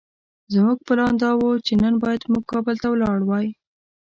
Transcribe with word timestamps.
زموږ 0.53 0.77
پلان 0.87 1.13
دا 1.23 1.31
وو 1.39 1.51
چې 1.65 1.73
نن 1.83 1.93
بايد 2.03 2.21
موږ 2.31 2.43
کابل 2.53 2.75
ته 2.81 2.87
ولاړ 2.91 3.19
وای. 3.25 3.47